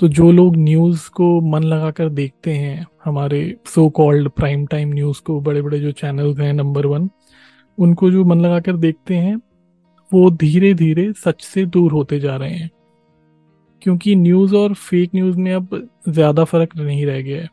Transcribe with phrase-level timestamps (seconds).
[0.00, 5.20] तो जो लोग न्यूज़ को मन लगाकर देखते हैं, हमारे so called prime time news
[5.22, 7.08] को बड़े बड़े जो चैनल्स हैं नंबर वन
[7.78, 9.34] उनको जो मन लगाकर देखते हैं,
[10.10, 12.70] वो धीरे धीरे सच से दूर होते जा रहे हैं।
[13.82, 17.48] क्योंकि न्यूज़ और फेक न्यूज़ में अब ज़्यादा फ़र्क नहीं रह गया है।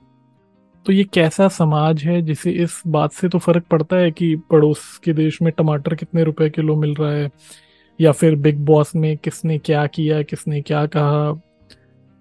[0.85, 4.97] तो ये कैसा समाज है जिसे इस बात से तो फ़र्क पड़ता है कि पड़ोस
[5.03, 7.29] के देश में टमाटर कितने रुपए किलो मिल रहा है,
[7.99, 11.31] या फिर बिग बॉस में किसने क्या किया, किसने क्या कहा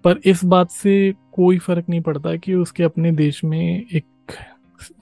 [0.05, 4.33] पर इस बात से कोई फ़र्क नहीं पड़ता कि उसके अपने देश में एक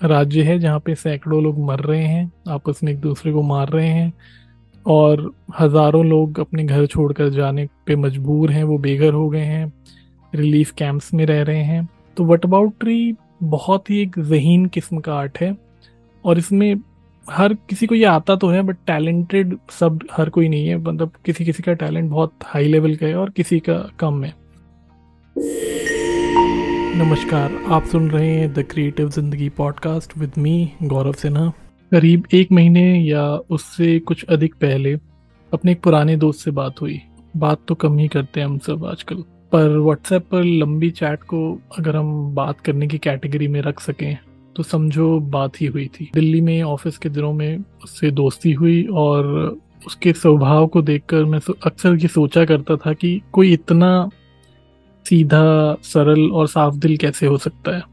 [0.04, 3.70] राज्य है जहाँ पे सैकड़ों लोग मर रहे हैं, आपस में एक दूसरे को मार
[3.70, 4.14] रहे हैं
[4.86, 9.72] और हज़ारों लोग अपने घर छोड़कर जाने पे मजबूर हैं, वो बेघर हो गए हैं,
[10.34, 15.00] रिलीफ कैंप्स में रह रहे हैं। तो वट अबाउट ट्री बहुत ही एक जहीन किस्म
[15.00, 15.56] का आर्ट है
[16.26, 16.76] और इसमें
[17.26, 21.12] हर किसी को ये आता तो है बट टैलेंटेड सब, हर कोई नहीं है। मतलब
[21.26, 24.34] किसी किसी का टैलेंट बहुत हाई लेवल का है और किसी का कम है।
[26.96, 31.48] नमस्कार, आप सुन रहे हैं the creative Zindagi podcast with me Gaurav Sinha
[31.92, 34.94] करीब एक महीने या उससे कुछ अधिक पहले
[35.54, 37.00] अपने एक पुराने दोस्त से बात हुई।
[37.38, 39.16] बात तो कम ही करते हैं हम सब आजकल।
[39.52, 44.18] पर व्हाट्सएप पर लंबी चैट को अगर हम बात करने की कैटेगरी में रख सकें
[44.56, 48.84] तो समझो बात ही हुई थी। दिल्ली में ऑफ़िस के दिनों में उससे दोस्ती हुई
[48.84, 49.26] और
[49.88, 54.10] उसके स्वभाव को देखकर मैं अक्सर ये सोचा करता था कि कोई इतना
[55.10, 57.84] सीधा, सरल और साफ़ दिल कैसे हो सकता है?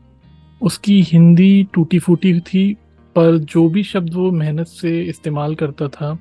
[0.62, 2.74] उसकी हिंदी टूटी फूटी थी,
[3.16, 6.18] पर जो भी शब्द वो मेहनत से इस्तेमाल करता था,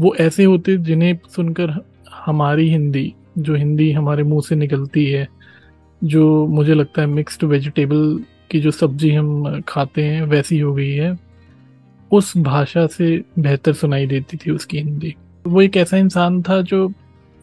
[0.00, 1.84] वो ऐसे होते जिन्हें सुनकर
[2.26, 5.28] हमारी हिंदी, जो हिंदी हमारे मुँह से निकलती है,
[6.04, 10.90] जो मुझे लगता है मिक्स्ड वेजिटेबल की जो सब्ज़ी हम खाते हैं, वैसी हो गई
[10.90, 11.18] है,
[12.12, 15.14] उस भाषा से बेहतर सुनाई देती थी उसकी हिंदी।
[15.46, 16.92] वो एक ऐसा इंसान था जो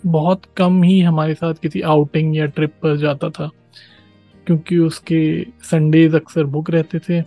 [0.03, 3.49] बहुत कम ही हमारे साथ किसी आउटिंग या ट्रिप पर जाता था,
[4.47, 7.21] क्योंकि उसके संडेज अक्सर बुक रहते थे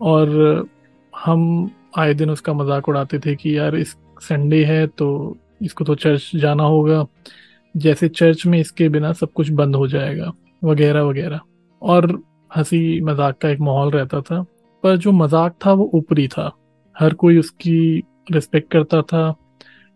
[0.00, 0.68] और
[1.12, 5.94] हम आए दिन उसका मज़ाक उड़ाते थे कि यार इस संडे है तो इसको तो
[5.94, 7.04] चर्च जाना होगा।
[7.74, 11.40] जैसे चर्च में इसके बिना सब कुछ बंद हो जाएगा, वगैरह वगैरह।
[11.82, 14.42] और हँसी मज़ाक का एक माहौल रहता था,
[14.84, 16.50] पर जो मज़ाक था वो ऊपरी था।
[16.96, 18.02] हर कोई उसकी
[18.32, 19.34] रिस्पेक्ट करता था,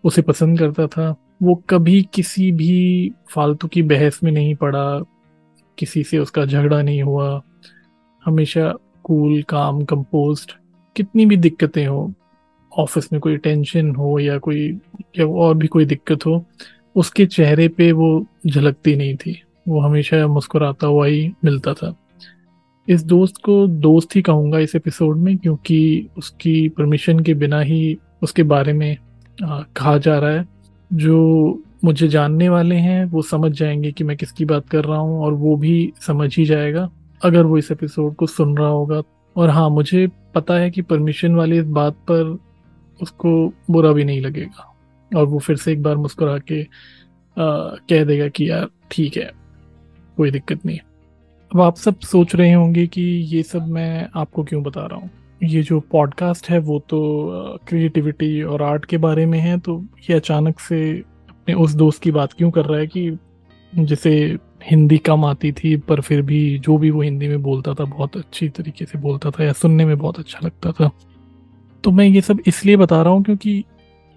[0.04, 5.00] उसे पसंद करता था। वो कभी किसी भी फालतू की बहस में नहीं पड़ा,
[5.78, 7.42] किसी से उसका झगड़ा नहीं हुआ।
[8.24, 8.72] हमेशा
[9.04, 10.56] कूल काम कंपोस्ट
[10.96, 12.12] कितनी भी दिक्कतें हो
[12.72, 14.66] ऑफ़िस में कोई टेंशन हो या कोई,
[15.18, 16.44] या और भी कोई दिक्कत हो,
[16.96, 21.94] उसके चेहरे पे वो झलकती नहीं थी। वो हमेशा मुस्कुराता हुआ ही मिलता था।
[22.88, 27.96] इस दोस्त को दोस्त ही कहूँगा इस एपिसोड में, क्योंकि उसकी परमिशन के बिना ही
[28.22, 28.96] उसके बारे में
[29.38, 30.55] कहा जा रहा है।
[30.92, 35.20] जो मुझे जानने वाले हैं वो समझ जाएँगे कि मैं किसकी बात कर रहा हूँ
[35.20, 36.90] और वो भी समझ ही जाएगा।
[37.24, 39.02] अगर वो इस एपिसोड को सुन रहा होगा।
[39.36, 42.38] और हाँ मुझे पता है कि परमिशन वाली इस बात पर
[43.02, 44.76] उसको बुरा भी नहीं लगेगा।
[45.16, 46.66] और वो फिर से एक बार मुस्कुरा के आ,
[47.90, 49.32] कह देगा कि यार ठीक है
[50.16, 50.78] कोई दिक्कत नहीं।
[51.54, 55.10] अब आप सब सोच रहे होंगे कि ये सब मैं आपको क्यों बता रहा हूँ?
[55.42, 60.16] ये जो पॉडकास्ट है, वो तो क्रिएटिविटी और आर्ट के बारे में है तो ये
[60.16, 60.78] अचानक से
[61.30, 63.10] अपने उस दोस्त की बात क्यों कर रहा है कि
[63.74, 67.84] जिसे हिंदी कम आती थी, पर फिर भी जो भी वो हिंदी में बोलता था,
[67.84, 70.90] बहुत अच्छी तरीके से बोलता था या सुनने में बहुत अच्छा लगता था।
[71.84, 73.64] तो मैं ये सब इसलिए बता रहा हूँ क्योंकि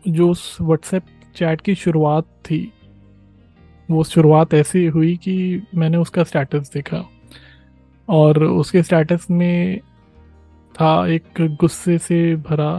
[0.08, 1.04] जो उस व्हाट्सएप
[1.36, 2.72] चैट की शुरुआत थी,
[3.92, 7.04] वो शुरुआत ऐसी हुई कि मैंने उसका स्टेटस देखा।
[8.10, 9.80] और उसके स्टेटस में
[10.76, 12.74] था एक गुस्से से भरा,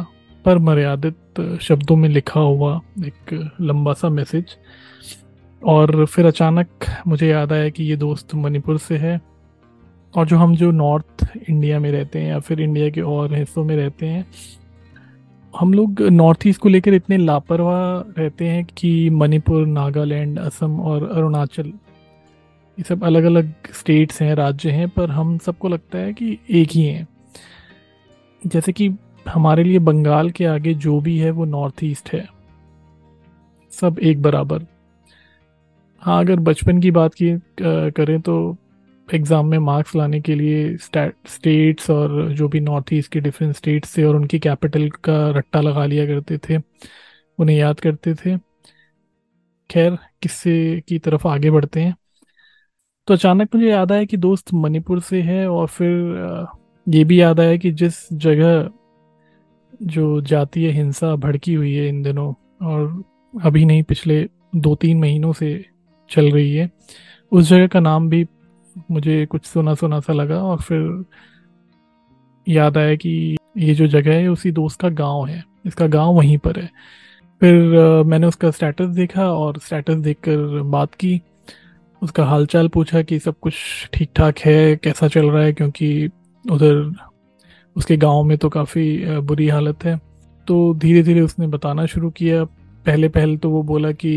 [0.44, 4.56] पर मर्यादित शब्दों में लिखा हुआ एक लंबा सा मैसेज।
[5.62, 9.20] और फिर अचानक मुझे याद आया कि ये दोस्त मणिपुर से है,
[10.14, 13.64] और जो हम जो नॉर्थ इंडिया में रहते हैं या फिर इंडिया के और हिस्सों
[13.64, 14.24] में रहते हैं,
[15.54, 21.08] हम लोग नॉर्थ ईस्ट को लेकर इतने लापरवाह रहते हैं कि मणिपुर, नागालैंड, असम और
[21.08, 26.38] अरुणाचल, ये सब अलग अलग स्टेट्स हैं, राज्य हैं, पर हम सबको लगता है कि
[26.50, 27.06] एक ही हैं।
[28.42, 28.90] जैसे कि
[29.26, 32.26] हमारे लिए बंगाल के आगे जो भी है वो नॉर्थ ईस्ट है।
[33.72, 34.66] सब एक बराबर।
[36.02, 38.56] हाँ अगर बचपन की बात की करें तो
[39.08, 43.96] एग्ज़ाम में मार्क्स लाने के लिए स्टेट्स और जो भी नॉर्थ ईस्ट के डिफरेंट स्टेट्स
[43.96, 46.58] थे और उनकी कैपिटल का रट्टा लगा लिया करते थे,
[47.38, 48.36] उन्हें याद करते थे।
[49.70, 51.94] खैर, किस्से की तरफ़ आगे बढ़ते हैं?
[53.08, 56.46] तो अचानक मुझे याद आया कि दोस्त मणिपुर से है और फिर
[56.90, 58.70] ये भी याद आया कि जिस जगह
[59.82, 62.32] जो जातीय हिंसा भड़की हुई है इन दिनों
[62.62, 63.02] और
[63.34, 65.64] अभी नहीं, पिछले दो तीन महीनों से
[66.10, 66.70] चल रही है,
[67.32, 68.26] उस जगह का नाम भी
[68.90, 71.04] मुझे कुछ सुना सुना सा लगा और फिर
[72.46, 76.38] याद आया कि ये जो जगह है, उसी दोस्त का गाँव है। इसका गाँव वहीं
[76.38, 76.68] पर है।
[77.42, 81.20] फिर मैंने उसका स्टेटस देखा और स्टेटस देखकर बात की।
[82.02, 83.54] उसका हालचाल पूछा कि सब कुछ
[83.94, 86.08] ठीक ठाक है, कैसा चल रहा है, क्योंकि
[86.44, 86.92] उधर
[87.76, 89.96] उसके गाँव में तो काफ़ी बुरी हालत है।
[90.48, 92.44] तो धीरे धीरे उसने बताना शुरू किया।
[92.86, 94.12] पहले पहले तो वो बोला कि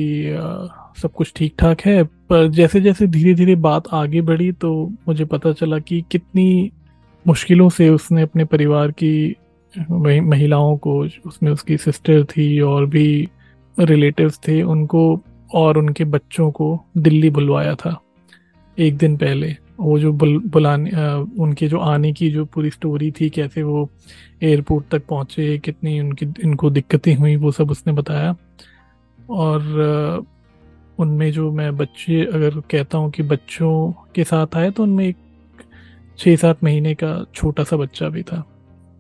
[1.02, 4.74] सब कुछ ठीक ठाक है, पर जैसे जैसे धीरे धीरे बात आगे बढ़ी तो
[5.08, 6.72] मुझे पता चला कि कितनी
[7.26, 9.36] मुश्किलों से उसने अपने परिवार की
[9.74, 13.30] महिलाओं को, उसमें उसकी सिस्टर थी और भी
[13.76, 15.22] रिलेटिव्स थे, उनको
[15.54, 18.00] और उनके बच्चों को दिल्ली बुलवाया था,
[18.78, 20.92] एक दिन पहले। वो जो बुल, बुलाने
[21.42, 23.90] उनके जो आने की जो पूरी स्टोरी थी, कैसे वो
[24.44, 28.36] एयरपोर्ट तक पहुँचे, कितनी उनकी, इनको दिक्कतें हुई, वो सब उसने बताया।
[29.20, 30.26] और
[31.00, 35.18] उनमें जो मैं बच्चे, अगर कहता हूँ कि बच्चों के साथ आए तो उनमें एक
[36.20, 38.44] छः सात महीने का छोटा सा बच्चा भी था।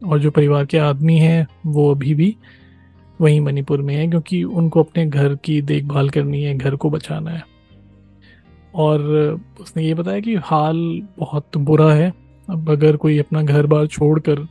[0.01, 2.35] और जो परिवार के आदमी हैं, वो अभी भी
[3.19, 7.31] वहीं मणिपुर में है, क्योंकि उनको अपने घर की देखभाल करनी है, घर को बचाना
[7.31, 7.43] है।
[8.73, 9.01] और
[9.59, 10.77] उसने ये बताया कि हाल
[11.19, 12.11] बहुत बुरा है।
[12.47, 14.47] अब अगर कोई अपना घर बार छोड़कर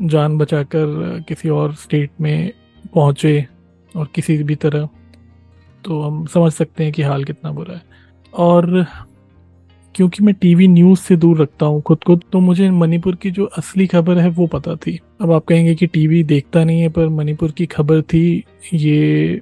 [0.00, 2.52] जान बचाकर किसी और स्टेट में
[2.94, 3.46] पहुँचे
[3.94, 4.88] और किसी भी तरह
[5.84, 7.82] तो हम समझ सकते हैं कि हाल कितना बुरा है।
[8.32, 8.86] और
[9.94, 13.44] क्योंकि मैं टीवी न्यूज़ से दूर रखता हूँ खुद को तो मुझे मणिपुर की जो
[13.58, 17.08] असली खबर है वो पता थी। अब आप कहेंगे कि टीवी देखता नहीं है, पर
[17.08, 18.44] मणिपुर की खबर थी
[18.74, 19.40] ये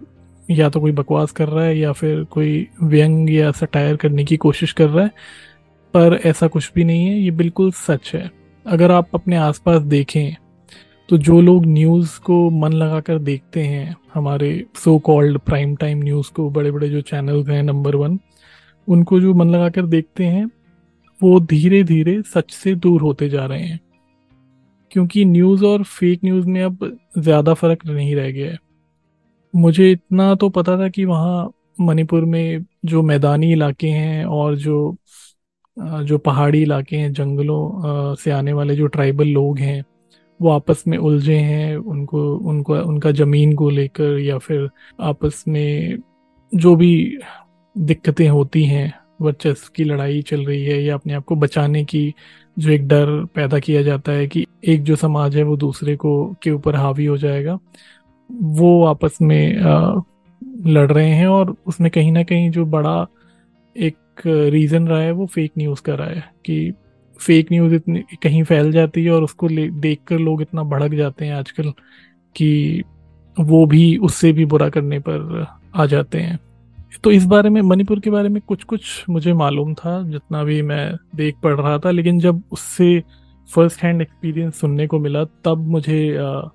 [0.50, 4.37] या तो कोई बकवास कर रहा है या फिर कोई व्यंग या सटायर करने की
[4.37, 5.11] कोशिश कर रहा है,
[5.94, 8.31] पर ऐसा कुछ भी नहीं है, ये बिल्कुल सच है।
[8.67, 10.35] अगर आप अपने आसपास देखें
[11.08, 16.31] तो जो लोग न्यूज़ को मन लगाकर देखते हैं, हमारे so called prime time news
[16.32, 18.19] को बड़े बड़े जो चैनल्स हैं नंबर वन
[18.88, 20.44] उनको जो मन लगाकर देखते हैं,
[21.20, 23.81] वो धीरे धीरे सच से दूर होते जा रहे हैं।
[24.93, 28.58] क्योंकि न्यूज़ और फेक न्यूज़ में अब ज़्यादा फ़र्क नहीं रह गया है।
[29.55, 31.50] मुझे इतना तो पता था कि वहाँ
[31.81, 34.97] मणिपुर में जो मैदानी इलाके हैं और जो
[35.76, 39.85] जो पहाड़ी इलाके हैं, जंगलों से आने वाले जो ट्राइबल लोग हैं,
[40.41, 44.69] वो आपस में उलझे हैं, उनको उनको, उनका ज़मीन को लेकर या फिर
[45.00, 45.99] आपस में
[46.55, 47.19] जो भी
[47.79, 52.14] दिक्कतें होती हैं, वर्चस्व की लड़ाई चल रही है या अपने आप को बचाने की
[52.58, 56.37] जो एक डर पैदा किया जाता है कि एक जो समाज है वो दूसरे को,
[56.43, 57.58] के ऊपर हावी हो जाएगा
[58.32, 59.56] वो आपस में
[60.67, 63.06] लड़ रहे हैं और उसमें कहीं ना कहीं जो बड़ा
[63.77, 63.97] एक
[64.27, 66.73] रीज़न रहा है वो फेक न्यूज़ का रहा है कि
[67.21, 71.25] फेक न्यूज़ इतनी कहीं फैल जाती है और उसको ले देखकर लोग इतना भड़क जाते
[71.25, 71.73] हैं आजकल
[72.37, 72.82] कि
[73.41, 76.38] वो भी उससे भी बुरा करने पर आ जाते हैं।
[77.05, 80.62] तो इस बारे में मणिपुर के बारे में कुछ कुछ मुझे मालूम था जितना भी
[80.62, 83.03] मैं देख पढ़ रहा था लेकिन जब उससे
[83.55, 86.50] फ़र्स्ट हैंड एक्सपीरियंस सुनने को मिला तब मुझे अ,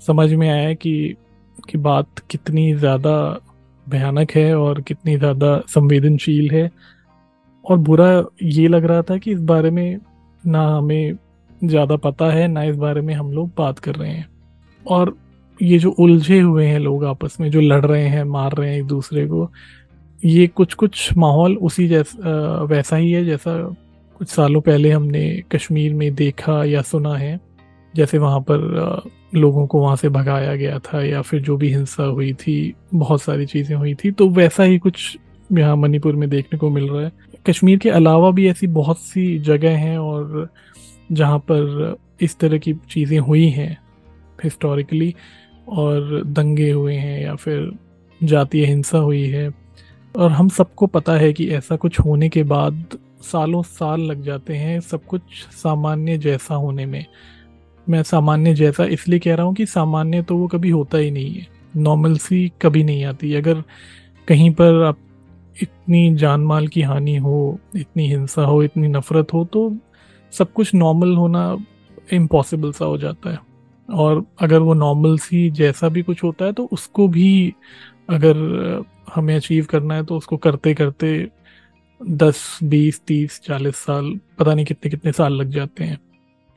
[0.00, 1.14] समझ में आया कि
[1.68, 3.12] कि बात कितनी ज़्यादा
[3.86, 6.70] भयानक है और कितनी ज़्यादा संवेदनशील है।
[7.64, 8.08] और बुरा
[8.42, 9.98] ये लग रहा था कि इस बारे में
[10.44, 11.18] ना हमें
[11.60, 14.28] ज़्यादा पता है, ना इस बारे में हम लोग बात कर रहे हैं।
[14.86, 15.16] और
[15.60, 18.78] ये जो उलझे हुए हैं लोग आपस में, जो लड़ रहे हैं, मार रहे हैं
[18.78, 19.50] एक दूसरे को,
[20.20, 23.56] ये कुछ कुछ माहौल उसी जैसा वैसा ही है जैसा
[24.20, 27.38] कुछ सालों पहले हमने कश्मीर में देखा या सुना है।
[27.94, 32.04] जैसे वहाँ पर लोगों को वहाँ से भगाया गया था या फिर जो भी हिंसा
[32.04, 35.16] हुई थी, बहुत सारी चीज़ें हुई थी तो वैसा ही कुछ
[35.50, 37.12] यहाँ मणिपुर में देखने को मिल रहा है।
[37.46, 40.48] कश्मीर के अलावा भी ऐसी बहुत सी जगह हैं और
[41.12, 43.76] जहाँ पर इस तरह की चीज़ें हुई हैं
[44.44, 45.14] हिस्टोरिकली
[45.68, 47.70] और दंगे हुए हैं या फिर
[48.20, 49.50] जातीय हिंसा हुई है।
[50.14, 54.54] और हम सबको पता है कि ऐसा कुछ होने के बाद सालों साल लग जाते
[54.54, 55.22] हैं सब कुछ
[55.52, 57.04] सामान्य जैसा होने में।
[57.90, 61.34] मैं सामान्य जैसा इसलिए कह रहा हूँ कि सामान्य तो वो कभी होता ही नहीं
[61.34, 63.62] है। नॉर्मल सी कभी नहीं आती। अगर
[64.28, 64.98] कहीं पर आप
[65.56, 69.72] इतनी जान माल की हानि हो, इतनी हिंसा हो, इतनी नफरत हो तो
[70.32, 71.56] सब कुछ नॉर्मल होना
[72.12, 73.38] इम्पॉसिबल सा हो जाता है।
[73.88, 77.54] और अगर वो नॉर्मल सी जैसा भी कुछ होता है तो उसको भी
[78.10, 78.36] अगर
[79.14, 81.28] हमें अचीव करना है तो उसको करते करते
[82.00, 85.98] दस, बीस, तीस, चालीस साल, पता नहीं कितने कितने साल लग जाते हैं।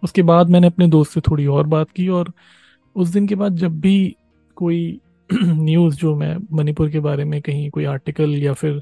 [0.03, 2.31] उसके बाद मैंने अपने दोस्त से थोड़ी और बात की और
[2.95, 3.95] उस दिन के बाद जब भी
[4.57, 4.81] कोई
[5.33, 8.81] न्यूज़ जो मैं मणिपुर के बारे में कहीं कोई आर्टिकल या फिर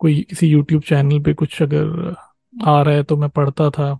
[0.00, 2.14] कोई किसी यूट्यूब चैनल पे कुछ अगर
[2.54, 3.98] आ रहा है तो मैं पढ़ता था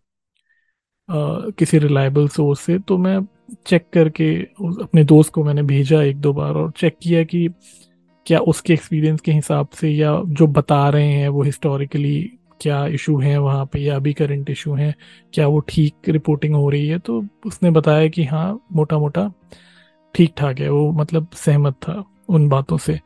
[1.08, 3.18] अ, किसी रिलायबल सोर्स से तो मैं
[3.66, 4.30] चेक करके
[4.82, 7.48] अपने दोस्त को मैंने भेजा एक दो बार और चेक किया कि
[8.26, 12.14] क्या उसके एक्सपीरियंस के हिसाब से या जो बता रहे हैं वो हिस्टोरिकली
[12.60, 14.94] क्या इशू हैं वहाँ पे, या अभी करंट इशू हैं,
[15.32, 16.98] क्या वो ठीक रिपोर्टिंग हो रही है?
[16.98, 19.32] तो उसने बताया कि हाँ मोटा मोटा
[20.14, 23.00] ठीक ठाक है, वो मतलब सहमत था उन बातों से।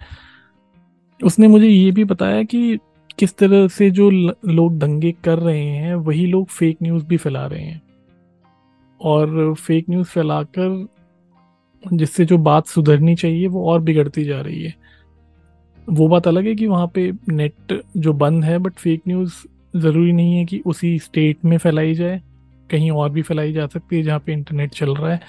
[1.24, 2.78] उसने मुझे ये भी बताया कि
[3.18, 4.10] किस तरह से जो
[4.44, 7.82] लोग दंगे कर रहे हैं, वही लोग फेक न्यूज़ भी फैला रहे हैं।
[9.00, 10.86] और फेक न्यूज़ फैलाकर
[11.92, 14.83] जिससे जो बात सुधरनी चाहिए, वो और बिगड़ती जा रही है।
[15.88, 19.34] वो बात अलग है कि वहाँ पे नेट जो बंद है बट फेक न्यूज़
[19.76, 22.20] ज़रूरी नहीं है कि उसी स्टेट में फैलाई जाए,
[22.70, 25.20] कहीं और भी फैलाई जा सकती है जहाँ पे इंटरनेट चल रहा है।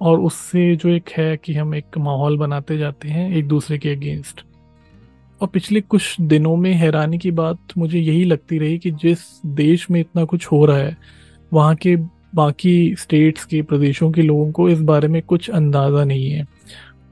[0.00, 3.88] और उससे जो एक है कि हम एक माहौल बनाते जाते हैं एक दूसरे के
[3.88, 4.40] अगेंस्ट
[5.40, 9.90] और पिछले कुछ दिनों में हैरानी की बात मुझे यही लगती रही कि जिस देश
[9.90, 10.96] में इतना कुछ हो रहा है,
[11.52, 11.96] वहाँ के
[12.34, 16.46] बाकी स्टेट्स के प्रदेशों के लोगों को इस बारे में कुछ अंदाज़ा नहीं है।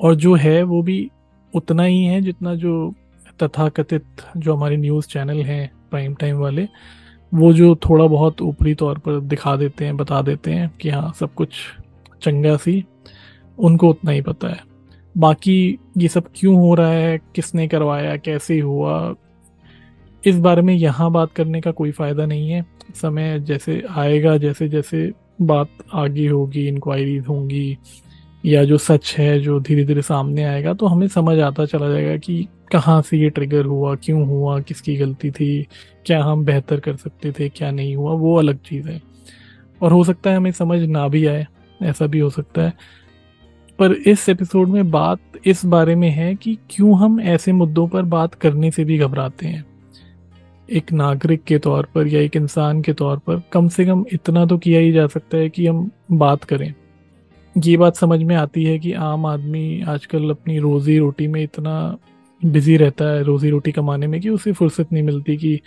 [0.00, 1.10] और जो है वो भी
[1.58, 2.94] उतना ही है जितना जो
[3.42, 4.04] तथाकथित
[4.36, 6.68] जो हमारे न्यूज़ चैनल हैं प्राइम टाइम वाले,
[7.32, 11.12] वो जो थोड़ा बहुत ऊपरी तौर पर दिखा देते हैं, बता देते हैं कि हाँ
[11.20, 11.50] सब कुछ
[12.22, 12.84] चंगा सी,
[13.58, 14.60] उनको उतना ही पता है।
[15.14, 19.14] बाकी ये सब क्यों हो रहा है, किसने करवाया, कैसे हुआ,
[20.24, 24.68] इस बारे में यहाँ बात करने का कोई फ़ायदा नहीं है। समय जैसे आएगा जैसे
[24.68, 25.12] जैसे
[25.42, 27.78] बात आगे होगी इंक्वायरीज होंगी
[28.44, 32.16] या जो सच है, जो धीरे धीरे सामने आएगा तो हमें समझ आता चला जाएगा
[32.16, 35.66] कि कहाँ से ये ट्रिगर हुआ, क्यों हुआ, किसकी गलती थी,
[36.06, 39.02] क्या हम बेहतर कर सकते थे, क्या नहीं हुआ, वो अलग चीज़ है।
[39.82, 41.46] और हो सकता है हमें समझ ना भी आए,
[41.82, 42.72] ऐसा भी हो सकता है।
[43.78, 48.02] पर इस एपिसोड में बात इस बारे में है कि क्यों हम ऐसे मुद्दों पर
[48.02, 49.66] बात करने से भी घबराते हैं।
[50.72, 54.46] एक नागरिक के तौर पर या एक इंसान के तौर पर कम से कम इतना
[54.46, 56.74] तो किया ही जा सकता है कि हम बात करें।
[57.58, 61.74] ये बात समझ में आती है कि आम आदमी आजकल अपनी रोज़ी रोटी में इतना
[62.42, 65.60] बिज़ी रहता है, रोज़ी रोटी कमाने में कि उसे फुर्सत नहीं मिलती कि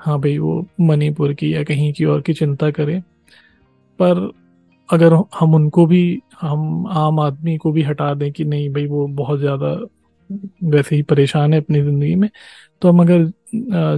[0.00, 3.00] हाँ भाई, वो मणिपुर की या कहीं की और की चिंता करे।
[3.98, 4.30] पर
[4.88, 9.06] अगर हम उनको भी, हम आम आदमी को भी हटा दें कि नहीं भाई, वो
[9.08, 9.76] बहुत ज़्यादा
[10.66, 12.28] वैसे ही परेशान है अपनी ज़िंदगी में
[12.82, 13.24] तो हम अगर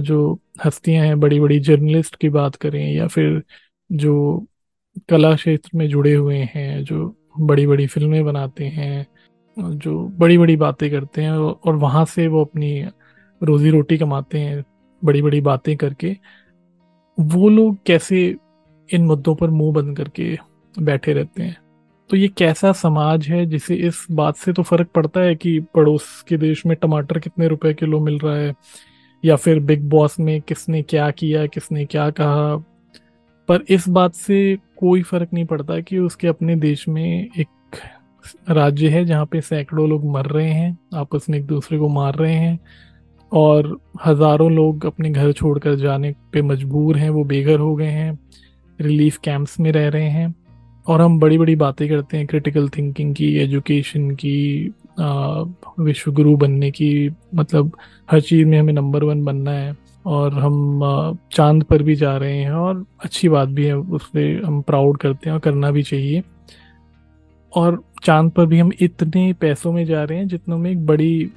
[0.01, 3.41] जो हस्तियाँ हैं बड़ी बड़ी जर्नलिस्ट की बात करें या फिर
[3.89, 4.15] जो
[5.09, 9.05] कला क्षेत्र में जुड़े हुए हैं, जो बड़ी बड़ी फ़िल्में बनाते हैं,
[9.57, 12.81] जो बड़ी बड़ी बातें करते हैं और वहाँ से वो अपनी
[13.41, 14.63] रोजी रोटी कमाते हैं
[15.01, 16.15] बड़ी बड़ी बातें करके।
[17.17, 18.35] वो लोग कैसे
[18.89, 20.37] इन मुद्दों पर मुँह बंद करके
[20.75, 21.57] बैठे रहते हैं?
[22.09, 26.23] तो ये कैसा समाज है जिसे इस बात से तो फ़र्क पड़ता है कि पड़ोस
[26.27, 28.53] के देश में टमाटर कितने रुपए किलो मिल रहा है?
[29.23, 32.55] या फिर बिग बॉस में किसने क्या किया, किसने क्या कहा?
[33.49, 37.03] पर इस बात से कोई फ़र्क नहीं पड़ता कि उसके अपने देश में
[37.37, 37.47] एक
[38.49, 42.15] राज्य है जहाँ पे सैकड़ों लोग मर रहे हैं, आपस में एक दूसरे को मार
[42.15, 42.59] रहे हैं
[43.31, 48.19] और हज़ारों लोग अपने घर छोड़कर जाने पे मजबूर हैं, वो बेघर हो गए हैं
[48.79, 50.33] रिलीफ कैंप्स में रह रहे हैं
[50.87, 54.73] और हम बड़ी बड़ी बातें करते हैं क्रिटिकल थिंकिंग की एजुकेशन की
[55.79, 57.71] विश्वगुरु बनने की मतलब
[58.11, 59.75] हर चीज़ में हमें नंबर वन बनना है।
[60.07, 64.61] और हम चाँद पर भी जा रहे हैं और अच्छी बात भी है, उससे हम
[64.61, 66.23] प्राउड करते हैं और करना भी चाहिए।
[67.53, 71.29] और चाँद पर भी हम इतने पैसों में जा रहे हैं जितनों में एक बड़ी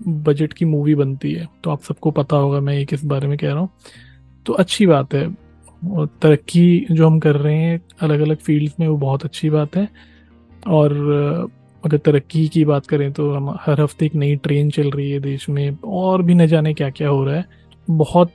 [0.00, 3.36] बजट की मूवी बनती है। तो आप सबको पता होगा, मैं ये किस बारे में
[3.38, 3.68] कह रहा हूँ।
[4.46, 5.26] तो अच्छी बात है,
[5.82, 9.76] और तरक्की जो हम कर रहे हैं अलग अलग फील्ड्स में वो बहुत अच्छी बात
[9.76, 9.88] है।
[10.66, 10.92] और
[11.84, 15.20] अगर तरक्की की बात करें तो हम हर हफ़्ते एक नई ट्रेन चल रही है
[15.20, 17.44] देश में और भी न जाने क्या क्या हो रहा है।
[17.88, 18.32] बहुत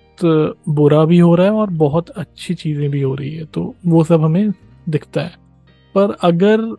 [0.69, 4.03] बुरा भी हो रहा है और बहुत अच्छी चीज़ें भी हो रही है तो वो
[4.03, 4.51] सब हमें
[4.89, 5.35] दिखता है।
[5.95, 6.75] पर अगर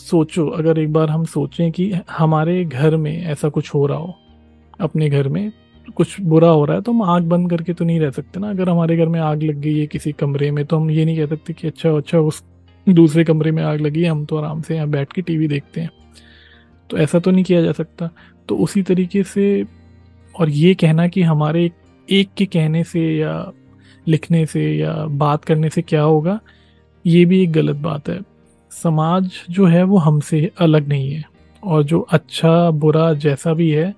[0.00, 4.14] सोचो, अगर एक बार हम सोचें कि हमारे घर में ऐसा कुछ हो रहा हो,
[4.80, 5.50] अपने घर में
[5.96, 8.50] कुछ बुरा हो रहा है तो हम आग बंद करके तो नहीं रह सकते ना।
[8.50, 11.16] अगर हमारे घर में आग लग गई है किसी कमरे में तो हम ये नहीं
[11.16, 12.42] कह सकते कि अच्छा अच्छा उस
[12.86, 15.80] दूसरे कमरे में आग लगी है, हम तो आराम से यहाँ बैठ के टीवी देखते
[15.80, 15.90] हैं।
[16.90, 18.10] तो ऐसा तो नहीं किया जा सकता।
[18.48, 19.64] तो उसी तरीके से
[20.38, 21.70] और ये कहना कि हमारे
[22.10, 23.52] एक के कहने से या
[24.08, 26.40] लिखने से या बात करने से क्या होगा?
[27.06, 28.20] ये भी एक गलत बात है।
[28.70, 31.24] समाज जो है वो हमसे अलग नहीं है
[31.64, 33.94] और जो अच्छा बुरा जैसा भी है,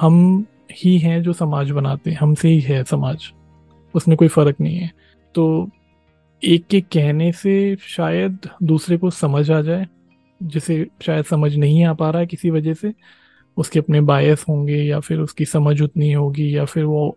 [0.00, 3.32] हम ही हैं जो समाज बनाते हैं, हमसे ही है समाज।
[3.94, 4.90] उसमें कोई फ़र्क नहीं है।
[5.34, 5.70] तो
[6.44, 9.86] एक के कहने से शायद दूसरे को समझ आ जाए,
[10.42, 12.92] जिसे शायद समझ नहीं आ पा रहा है किसी वजह से
[13.60, 17.16] उसके अपने बायस होंगे या फिर उसकी समझ उतनी होगी या फिर वो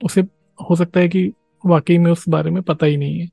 [0.00, 0.20] उसे,
[0.58, 1.30] हो सकता है कि
[1.64, 3.28] वाकई में उस बारे में पता ही नहीं है।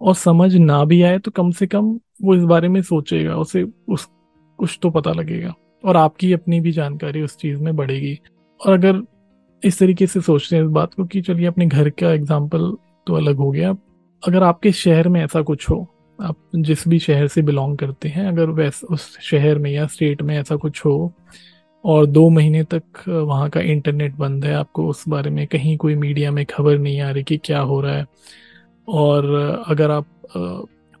[0.00, 3.62] और समझ ना भी आए तो कम से कम वो इस बारे में सोचेगा, उसे
[3.88, 4.08] उस,
[4.58, 5.54] कुछ तो पता लगेगा
[5.84, 8.18] और आपकी अपनी भी जानकारी उस चीज़ में बढ़ेगी।
[8.60, 9.02] और अगर
[9.62, 12.72] इस तरीके से सोचते हैं इस बात को कि चलिए अपने घर का एग्ज़ाम्पल
[13.06, 13.76] तो अलग हो गया।
[14.22, 15.86] अगर आपके शहर में ऐसा कुछ हो
[16.18, 20.22] आप जिस भी शहर से बिलोंग करते हैं, अगर वैस, उस शहर में या स्टेट
[20.22, 21.12] में ऐसा कुछ हो,
[21.84, 25.94] और दो महीने तक वहाँ का इंटरनेट बंद है, आपको उस बारे में कहीं कोई
[25.96, 28.06] मीडिया में खबर नहीं आ रही कि क्या हो रहा है,
[28.88, 30.06] और अगर आप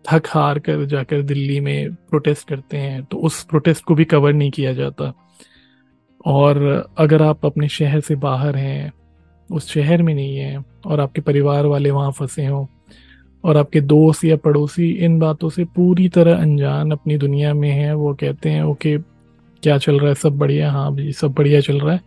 [0.04, 4.32] थक हार कर जाकर दिल्ली में प्रोटेस्ट करते हैं तो उस प्रोटेस्ट को भी कवर
[4.32, 5.12] नहीं किया जाता।
[6.26, 8.92] और अगर आप अपने शहर से बाहर हैं,
[9.50, 12.64] उस शहर में नहीं हैं, और आपके परिवार वाले वहाँ फंसे हों
[13.44, 17.94] और आपके दोस्त या पड़ोसी इन बातों से पूरी तरह अनजान अपनी दुनिया में है,
[17.94, 18.96] वो कहते हैं, ओके,
[19.62, 20.14] क्या चल रहा है?
[20.14, 20.70] सब बढ़िया?
[20.72, 22.00] हाँ भाई सब बढ़िया चल रहा है।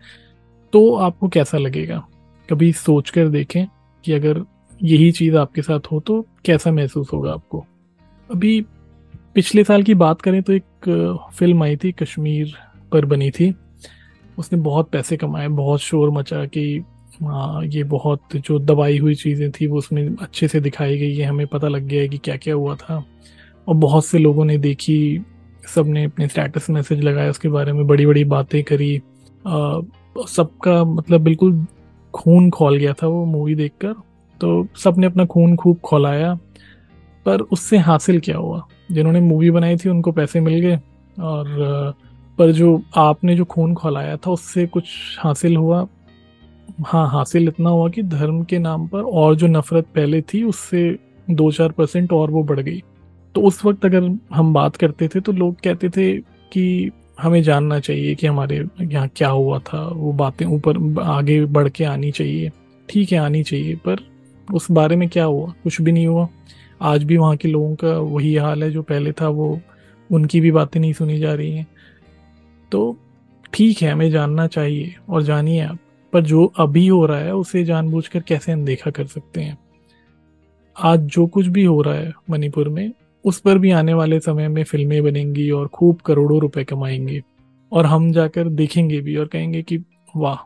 [0.74, 2.04] तो आपको कैसा लगेगा?
[2.50, 3.66] कभी सोच कर देखें
[4.06, 4.44] कि अगर
[4.84, 7.66] यही चीज़ आपके साथ हो तो कैसा महसूस होगा आपको?
[8.30, 8.62] अभी
[9.36, 12.54] पिछले साल की बात करें तो एक फ़िल्म आई थी, कश्मीर
[12.92, 13.54] पर बनी थी।
[14.38, 16.84] उसने बहुत पैसे कमाए, बहुत शोर मचा कि
[17.22, 21.26] हाँ ये बहुत जो दबाई हुई चीज़ें थी, वो उसमें अच्छे से दिखाई गई है
[21.26, 23.04] हमें पता लग गया है कि क्या क्या हुआ था।
[23.68, 25.22] और बहुत से लोगों ने देखी
[25.76, 29.02] सबने अपने स्टेटस मैसेज लगाया उसके बारे में बड़ी बड़ी बातें करी।
[30.30, 31.66] सबका मतलब बिल्कुल
[32.14, 33.94] खून खोल गया था वो मूवी देखकर।
[34.42, 36.34] तो सबने अपना खून खूब खोलाया,
[37.26, 38.68] पर उससे हासिल क्या हुआ?
[38.92, 40.76] जिन्होंने मूवी बनाई थी, उनको पैसे मिल गए,
[41.20, 41.46] और,
[42.38, 44.86] पर जो आपने जो खून खोलाया था, उससे कुछ
[45.20, 45.88] हासिल हुआ?
[46.80, 51.00] हाँ हासिल इतना हुआ कि धर्म के नाम पर और जो नफरत पहले थी, उससे
[51.30, 52.84] दो चार परसेंट और वो बढ़ गई।
[53.36, 56.18] तो उस वक्त अगर हम बात करते थे तो लोग कहते थे
[56.54, 61.70] कि हमें जानना चाहिए कि हमारे यहाँ क्या हुआ था, वो बातें ऊपर, आगे बढ़
[61.70, 62.52] के आनी चाहिए।
[62.90, 63.98] ठीक है, आनी चाहिए, पर
[64.54, 65.54] उस बारे में क्या हुआ?
[65.64, 66.28] कुछ भी नहीं हुआ।
[66.82, 69.60] आज भी वहाँ के लोगों का वही हाल है, जो पहले था, वो
[70.12, 71.68] उनकी भी बातें नहीं सुनी जा रही हैं।
[72.72, 72.98] तो
[73.54, 75.78] ठीक है, हमें जानना चाहिए, और जानिए आप।
[76.14, 79.58] पर जो अभी हो रहा है, उसे जानबूझकर कैसे अनदेखा कर सकते हैं?
[80.84, 82.92] आज जो कुछ भी हो रहा है मणिपुर में,
[83.26, 87.24] उस पर भी आने वाले समय में फ़िल्में बनेंगी और खूब करोड़ों रुपए कमाएँगे।
[87.72, 89.78] और हम जाकर देखेंगे भी और कहेंगे कि,
[90.16, 90.38] वाह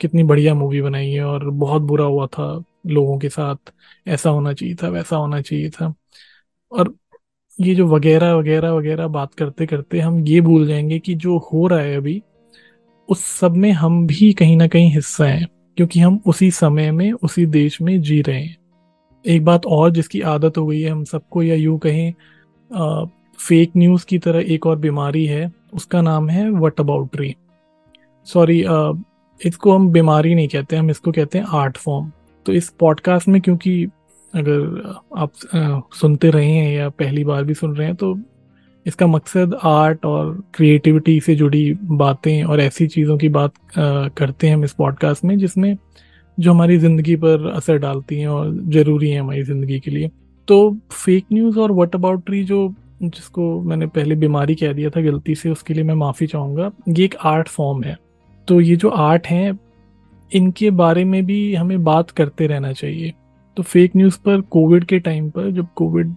[0.00, 3.56] कितनी बढ़िया मूवी बनाई है और बहुत बुरा हुआ था लोगों के साथ।
[4.08, 5.94] ऐसा होना चाहिए था, वैसा होना चाहिए था।
[6.72, 6.94] और
[7.60, 11.66] ये जो वगैरह वगैरह वगैरह बात करते करते हम ये भूल जाएँगे कि जो हो
[11.66, 12.22] रहा है अभी
[13.10, 15.46] उस सब में हम भी कहीं ना कहीं हिस्सा हैं
[15.76, 18.56] क्योंकि हम उसी समय में उसी देश में जी रहे हैं।
[19.26, 22.14] एक बात और जिसकी आदत हो गई है हम सबको या यूँ कहें
[22.74, 23.04] आ,
[23.48, 27.36] फेक न्यूज़ की तरह एक और बीमारी है उसका नाम है वट अबाउटरी
[28.24, 28.64] सॉरी
[29.44, 32.12] इसको हम बीमारी नहीं कहते हम इसको कहते हैं आर्ट फॉर्म
[32.46, 33.84] तो इस पॉडकास्ट में क्योंकि
[34.34, 38.18] अगर आप आ, सुनते रहे हैं या पहली बार भी सुन रहे हैं तो
[38.86, 44.54] इसका मकसद आर्ट और क्रिएटिविटी से जुड़ी बातें और ऐसी चीज़ों की बात करते हैं
[44.54, 45.76] हम इस पॉडकास्ट में, जिसमें
[46.38, 50.10] जो हमारी ज़िंदगी पर असर डालती हैं और ज़रूरी हैं हमारी ज़िंदगी के लिए।
[50.48, 55.34] तो फेक न्यूज़ और वट अबाउटरी जो, जिसको मैंने पहले बीमारी कह दिया था, गलती
[55.34, 57.96] से, उसके लिए मैं माफ़ी चाहूँगा, ये एक आर्ट फॉर्म है।
[58.48, 59.58] तो ये जो आर्ट हैं,
[60.32, 63.12] इनके बारे में भी हमें बात करते रहना चाहिए।
[63.56, 66.14] तो फेक न्यूज़ पर कोविड के टाइम पर, जब कोविड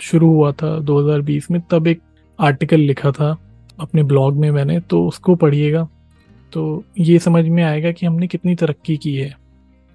[0.00, 2.00] शुरू हुआ था 2020 में, तब एक
[2.38, 3.36] आर्टिकल लिखा था
[3.80, 5.88] अपने ब्लॉग में मैंने तो उसको पढ़िएगा।
[6.52, 9.34] तो ये समझ में आएगा कि हमने कितनी तरक्की की है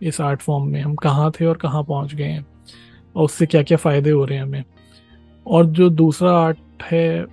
[0.01, 2.45] इस आर्ट फॉर्म में, हम कहाँ थे और कहाँ पहुँच गए हैं
[3.15, 4.63] और उससे क्या क्या फ़ायदे हो रहे हैं हमें।
[5.45, 7.25] और जो दूसरा आर्ट है,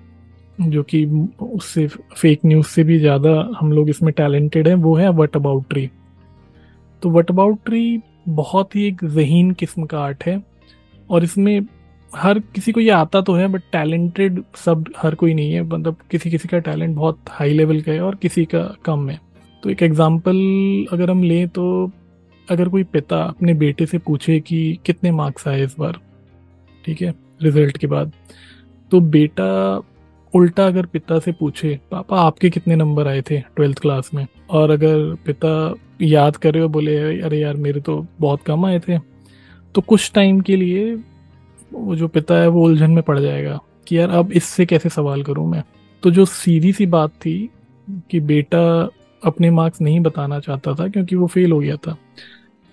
[0.60, 1.04] जो कि
[1.42, 5.68] उससे फेक न्यूज़ से भी ज़्यादा हम लोग इसमें टैलेंटेड हैं, वो है वट अबाउट
[5.70, 5.88] ट्री
[7.02, 10.42] तो वट अबाउट ट्री बहुत ही एक जहीन किस्म का आर्ट है
[11.10, 11.60] और इसमें
[12.14, 15.96] हर किसी को ये आता तो है बट टैलेंटेड सब, हर कोई नहीं है। मतलब
[16.10, 19.18] किसी किसी का टैलेंट बहुत हाई लेवल का है और किसी का कम है।
[19.62, 20.36] तो एक एग्जांपल
[20.92, 21.90] अगर हम लें तो
[22.48, 25.98] अगर कोई पिता अपने बेटे से पूछे कि कितने मार्क्स आए इस बार,
[26.84, 28.12] ठीक है रिज़ल्ट के बाद
[28.92, 29.80] तो बेटा
[30.34, 34.26] उल्टा अगर पिता से पूछे, पापा, आपके कितने नंबर आए थे ट्वेल्थ क्लास में?
[34.50, 38.98] और अगर पिता याद करे और बोले, अरे यार, मेरे तो बहुत कम आए थे।
[39.74, 40.96] तो कुछ टाइम के लिए
[41.74, 45.22] वो जो पिता है, वो उलझन में पड़ जाएगा कि यार अब इससे कैसे सवाल
[45.22, 45.64] करूँ मैं?
[46.02, 47.50] तो जो सीधी सी बात थी
[47.90, 48.88] कि बेटा
[49.24, 51.96] अपने मार्क्स नहीं बताना चाहता था क्योंकि वो फेल हो गया था।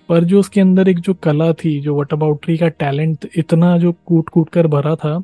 [0.08, 3.92] पर जो उसके अंदर एक जो कला थी, जो वट अबाउट्री का टैलेंट इतना जो
[4.06, 5.22] कूट कूट कर भरा था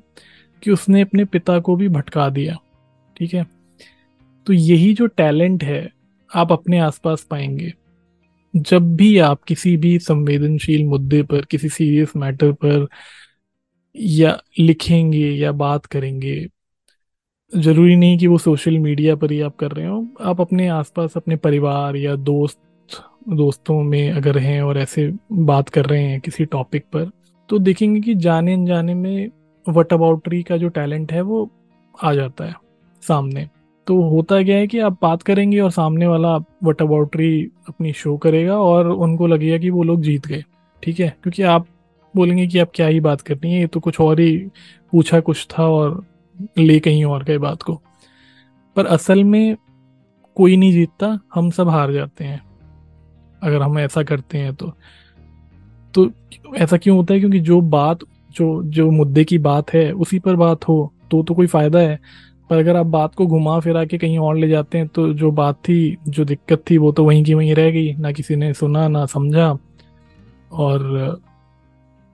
[0.62, 2.56] कि उसने अपने पिता को भी भटका दिया,
[3.18, 3.46] ठीक है?
[4.46, 5.88] तो यही जो टैलेंट है,
[6.34, 7.74] आप अपने आसपास पाएँगे।
[8.56, 12.88] जब भी आप किसी भी संवेदनशील मुद्दे पर, किसी सीरियस मैटर पर
[13.96, 16.46] या लिखेंगे या बात करेंगे।
[17.56, 21.12] ज़रूरी नहीं कि वो सोशल मीडिया पर ही आप कर रहे हो। आप अपने आसपास
[21.16, 22.58] अपने परिवार या दोस्त,
[23.28, 27.10] दोस्तों में अगर हैं और ऐसे बात कर रहे हैं किसी टॉपिक पर
[27.48, 29.30] तो देखेंगे कि जाने अनजाने में
[29.68, 31.50] वट अबाउटरी का जो टैलेंट है वो
[32.02, 32.54] आ जाता है
[33.02, 33.48] सामने।
[33.86, 38.16] तो होता क्या है कि आप बात करेंगे और सामने वाला वट अबाउटरी अपनी शो
[38.16, 40.44] करेगा और उनको लगेगा कि वो लोग जीत गए।
[40.82, 41.16] ठीक है?
[41.22, 41.66] क्योंकि आप
[42.16, 44.38] बोलेंगे कि आप क्या ही बात करनी है, ये तो कुछ और ही
[44.92, 46.04] पूछा कुछ था और
[46.58, 47.82] ले कहीं और गए बात को।
[48.76, 49.56] पर असल में
[50.34, 52.42] कोई नहीं जीतता, हम सब हार जाते हैं।
[53.42, 54.72] अगर हम ऐसा करते हैं तो।
[55.94, 56.10] तो
[56.56, 57.20] ऐसा क्यों होता है?
[57.20, 57.98] क्योंकि जो बात,
[58.30, 61.98] जो जो मुद्दे की बात है, उसी पर बात हो तो तो कोई फ़ायदा है।
[62.50, 65.30] पर अगर आप बात को घुमा फिरा के कहीं और ले जाते हैं तो जो
[65.30, 68.54] बात थी, जो दिक्कत थी, वो तो वहीं की वहीं रह गई। ना किसी ने
[68.54, 69.58] सुना, ना समझा।
[70.52, 71.20] और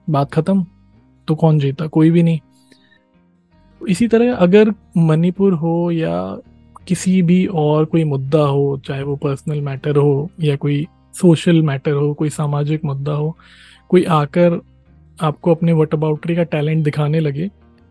[0.09, 0.65] बात खत्म
[1.27, 1.87] तो कौन जीता?
[1.87, 2.39] कोई भी नहीं।
[3.81, 6.37] इसी तरह अगर मणिपुर हो या
[6.87, 11.91] किसी भी और कोई मुद्दा हो, चाहे वो पर्सनल मैटर हो या कोई सोशल मैटर
[11.91, 13.35] हो, कोई सामाजिक मुद्दा हो,
[13.89, 14.59] कोई आकर
[15.21, 17.49] आपको अपने वट अबाउटरी का टैलेंट दिखाने लगे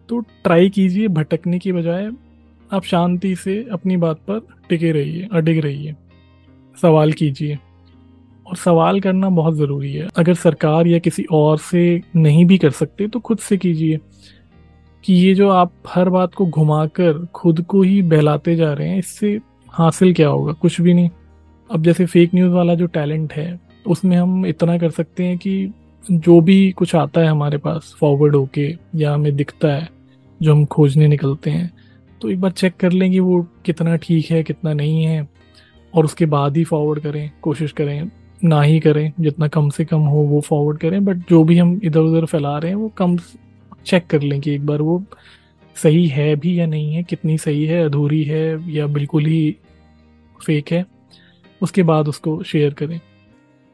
[0.08, 2.10] तो ट्राई कीजिए भटकने की बजाय
[2.72, 5.94] आप शांति से अपनी बात पर टिके रहिए, अडिग रहिए।
[6.82, 7.58] सवाल कीजिए।
[8.46, 12.70] और सवाल करना बहुत ज़रूरी है। अगर सरकार या किसी और से नहीं भी कर
[12.72, 13.98] सकते तो खुद से कीजिए
[15.04, 18.98] कि ये जो आप हर बात को घुमाकर खुद को ही बहलाते जा रहे हैं,
[18.98, 19.38] इससे
[19.72, 20.52] हासिल क्या होगा?
[20.52, 21.10] कुछ भी नहीं।
[21.70, 25.72] अब जैसे फेक न्यूज़ वाला जो टैलेंट है, उसमें हम इतना कर सकते हैं कि
[26.04, 29.88] जो भी कुछ आता है हमारे पास फॉरवर्ड होके या हमें दिखता है,
[30.40, 31.70] जो हम खोजने निकलते हैं
[32.20, 35.26] तो एक बार चेक कर लें कि वो कितना ठीक है, कितना नहीं है,
[35.94, 38.10] और उसके बाद ही फॉरवर्ड करें, कोशिश करें।
[38.42, 41.80] ना ही करें, जितना कम से कम हो वो फॉरवर्ड करें बट जो भी हम
[41.84, 43.16] इधर उधर फैला रहे हैं, वो कम
[43.86, 45.02] चेक कर लें कि एक बार वो
[45.76, 49.56] सही है भी या नहीं है, कितनी सही है, अधूरी है या बिल्कुल ही
[50.46, 50.84] फेक है,
[51.62, 53.00] उसके बाद उसको शेयर करें।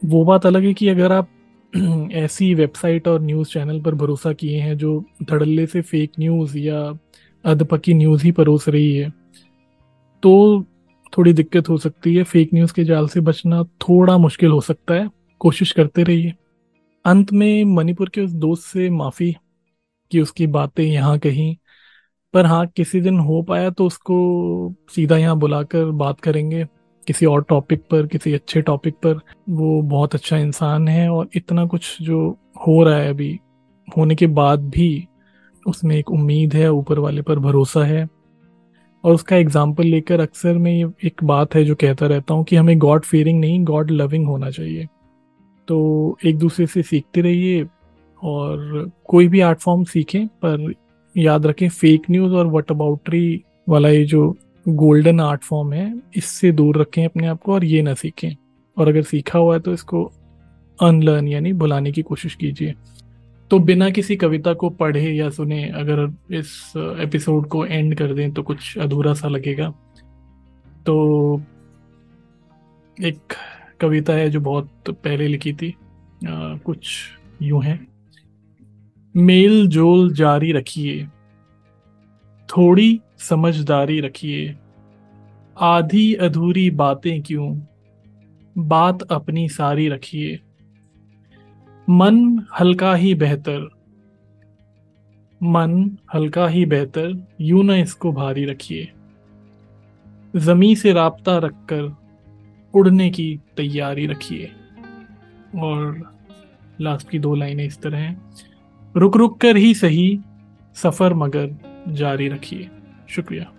[0.02, 1.28] वो बात अलग है कि अगर आप
[2.12, 6.80] ऐसी वेबसाइट और न्यूज़ चैनल पर भरोसा किए हैं जो धड़ल्ले से फेक न्यूज़ या
[7.44, 9.10] अधपकी न्यूज़ ही परोस रही है
[10.22, 10.64] तो
[11.18, 14.94] थोड़ी दिक्कत हो सकती है। फेक न्यूज़ के जाल से बचना थोड़ा मुश्किल हो सकता
[14.94, 15.08] है।
[15.40, 16.32] कोशिश करते रहिए।
[17.04, 19.34] अंत में मणिपुर के उस दोस्त से माफ़ी
[20.10, 21.56] कि उसकी बातें यहाँ कहीं,
[22.34, 26.66] पर हाँ किसी दिन हो पाया तो उसको सीधा यहाँ बुलाकर बात करेंगे।
[27.06, 29.14] किसी और टॉपिक पर, किसी अच्छे टॉपिक पर।
[29.48, 32.28] वो बहुत अच्छा इंसान है और इतना कुछ जो
[32.66, 33.38] हो रहा है अभी,
[33.88, 35.06] होने के बाद भी
[35.66, 38.08] उसमें एक उम्मीद है, ऊपर वाले पर भरोसा है।
[39.04, 42.56] और उसका एग्ज़ाम्पल लेकर अक्सर मैं ये एक बात है जो कहता रहता हूँ कि
[42.56, 44.86] हमें गॉड फेयरिंग नहीं गॉड लविंग होना चाहिए।
[45.68, 47.64] तो एक दूसरे से सीखते रहिए
[48.22, 50.72] और कोई भी आर्ट फॉर्म सीखें, पर
[51.16, 54.36] याद रखें फेक न्यूज़ और वट अबाउटरी वाला ये जो
[54.66, 58.34] गोल्डन आर्ट फॉर्म है, इससे दूर रखें अपने आप को और ये ना सीखें।
[58.76, 60.04] और अगर सीखा हुआ है तो इसको
[60.78, 62.74] अनलर्न यानी भुलाने की कोशिश कीजिए।
[63.50, 68.32] तो बिना किसी कविता को पढ़े या सुने अगर इस एपिसोड को एंड कर दें
[68.32, 69.70] तो कुछ अधूरा सा लगेगा।
[70.86, 71.42] तो
[73.02, 73.34] एक
[73.80, 75.74] कविता है जो बहुत पहले लिखी थी।
[76.28, 76.96] आ, कुछ
[77.42, 77.86] यूँ है।
[79.16, 81.06] मेल जोल जारी रखिए
[82.48, 84.56] थोड़ी समझदारी रखिए
[85.60, 87.60] आधी अधूरी बातें क्यों
[88.58, 90.40] बात अपनी सारी रखिए।
[91.90, 93.68] मन हल्का ही बेहतर।
[95.42, 98.92] मन हल्का ही बेहतर, यूँ ना इसको भारी रखिए।
[100.36, 101.96] जमी से राबता रखकर
[102.74, 104.52] उड़ने की तैयारी रखिए।
[105.58, 106.14] और
[106.80, 108.30] लास्ट की दो लाइनें इस तरह हैं।
[108.96, 110.20] रुक रुक कर ही सही
[110.74, 111.54] सफ़र मगर
[111.88, 112.70] जारी रखिए।
[113.08, 113.52] शुक्रिया।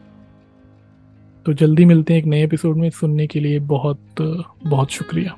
[1.46, 4.02] तो जल्दी मिलते हैं एक नए एपिसोड में सुनने के लिए। बहुत
[4.68, 5.38] बहुत शुक्रिया।